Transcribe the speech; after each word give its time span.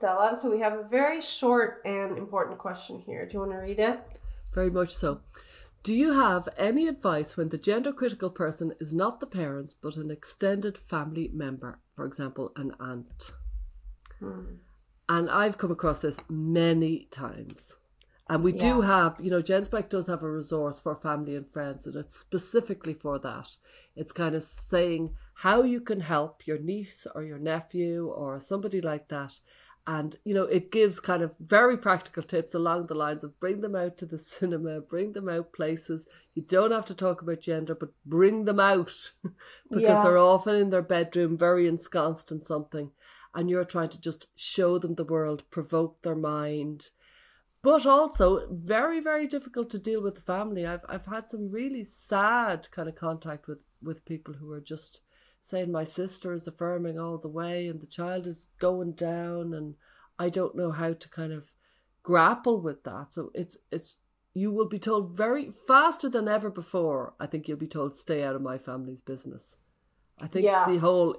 Stella. 0.00 0.34
So 0.34 0.50
we 0.50 0.60
have 0.60 0.72
a 0.72 0.82
very 0.84 1.20
short 1.20 1.82
and 1.84 2.16
important 2.16 2.56
question 2.56 3.00
here. 3.00 3.26
Do 3.26 3.34
you 3.34 3.40
want 3.40 3.52
to 3.52 3.58
read 3.58 3.78
it? 3.78 4.00
Very 4.54 4.70
much 4.70 4.94
so. 4.94 5.20
Do 5.82 5.94
you 5.94 6.12
have 6.12 6.48
any 6.56 6.88
advice 6.88 7.36
when 7.36 7.50
the 7.50 7.58
gender 7.58 7.92
critical 7.92 8.30
person 8.30 8.72
is 8.80 8.94
not 8.94 9.20
the 9.20 9.26
parents 9.26 9.74
but 9.74 9.96
an 9.96 10.10
extended 10.10 10.78
family 10.78 11.30
member, 11.34 11.80
for 11.94 12.06
example, 12.06 12.50
an 12.56 12.72
aunt? 12.80 13.32
Hmm. 14.20 14.54
And 15.06 15.28
I've 15.28 15.58
come 15.58 15.70
across 15.70 15.98
this 15.98 16.16
many 16.30 17.06
times. 17.10 17.76
And 18.30 18.42
we 18.42 18.52
do 18.52 18.80
have, 18.80 19.16
you 19.20 19.28
know, 19.28 19.42
Genspect 19.42 19.88
does 19.88 20.06
have 20.06 20.22
a 20.22 20.30
resource 20.30 20.78
for 20.78 20.94
family 20.94 21.34
and 21.34 21.50
friends, 21.50 21.84
and 21.84 21.96
it's 21.96 22.16
specifically 22.16 22.94
for 22.94 23.18
that. 23.18 23.56
It's 23.96 24.12
kind 24.12 24.36
of 24.36 24.44
saying 24.44 25.16
how 25.34 25.64
you 25.64 25.80
can 25.80 25.98
help 25.98 26.46
your 26.46 26.58
niece 26.58 27.08
or 27.12 27.24
your 27.24 27.40
nephew 27.40 28.06
or 28.06 28.38
somebody 28.38 28.80
like 28.80 29.08
that. 29.08 29.40
And, 29.90 30.14
you 30.24 30.34
know, 30.34 30.44
it 30.44 30.70
gives 30.70 31.00
kind 31.00 31.20
of 31.20 31.36
very 31.38 31.76
practical 31.76 32.22
tips 32.22 32.54
along 32.54 32.86
the 32.86 32.94
lines 32.94 33.24
of 33.24 33.40
bring 33.40 33.60
them 33.60 33.74
out 33.74 33.98
to 33.98 34.06
the 34.06 34.18
cinema, 34.36 34.80
bring 34.80 35.12
them 35.14 35.28
out 35.28 35.52
places. 35.52 36.06
You 36.34 36.42
don't 36.42 36.70
have 36.70 36.86
to 36.86 36.94
talk 36.94 37.22
about 37.22 37.40
gender, 37.40 37.74
but 37.74 37.90
bring 38.06 38.44
them 38.44 38.60
out 38.60 39.10
because 39.72 39.80
Yeah. 39.80 40.02
they're 40.02 40.18
often 40.18 40.54
in 40.54 40.70
their 40.70 40.82
bedroom, 40.82 41.36
very 41.36 41.66
ensconced 41.66 42.30
in 42.30 42.40
something. 42.40 42.92
And 43.34 43.50
you're 43.50 43.64
trying 43.64 43.88
to 43.90 44.00
just 44.00 44.26
show 44.36 44.78
them 44.78 44.94
the 44.94 45.04
world, 45.04 45.42
provoke 45.50 46.02
their 46.02 46.16
mind 46.16 46.90
but 47.62 47.84
also 47.84 48.46
very 48.50 49.00
very 49.00 49.26
difficult 49.26 49.68
to 49.70 49.78
deal 49.78 50.00
with 50.02 50.14
the 50.14 50.22
family 50.22 50.66
i've 50.66 50.84
i've 50.88 51.06
had 51.06 51.28
some 51.28 51.50
really 51.50 51.84
sad 51.84 52.66
kind 52.70 52.88
of 52.88 52.94
contact 52.94 53.46
with 53.46 53.58
with 53.82 54.04
people 54.06 54.34
who 54.34 54.50
are 54.52 54.60
just 54.60 55.00
saying 55.40 55.70
my 55.72 55.84
sister 55.84 56.32
is 56.32 56.46
affirming 56.46 56.98
all 56.98 57.18
the 57.18 57.28
way 57.28 57.66
and 57.66 57.80
the 57.80 57.86
child 57.86 58.26
is 58.26 58.48
going 58.58 58.92
down 58.92 59.54
and 59.54 59.74
i 60.18 60.28
don't 60.28 60.54
know 60.56 60.70
how 60.70 60.92
to 60.92 61.08
kind 61.08 61.32
of 61.32 61.52
grapple 62.02 62.60
with 62.60 62.82
that 62.84 63.06
so 63.10 63.30
it's 63.34 63.56
it's 63.70 63.98
you 64.34 64.50
will 64.50 64.68
be 64.68 64.78
told 64.78 65.12
very 65.12 65.50
faster 65.66 66.08
than 66.08 66.28
ever 66.28 66.50
before 66.50 67.14
i 67.20 67.26
think 67.26 67.46
you'll 67.48 67.56
be 67.58 67.66
told 67.66 67.94
stay 67.94 68.22
out 68.22 68.36
of 68.36 68.42
my 68.42 68.58
family's 68.58 69.02
business 69.02 69.56
i 70.20 70.26
think 70.26 70.44
Yeah. 70.44 70.66
the 70.68 70.78
whole 70.78 71.16